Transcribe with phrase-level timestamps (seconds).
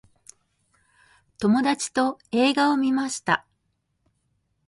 [1.37, 3.45] 友達と映画を観ました。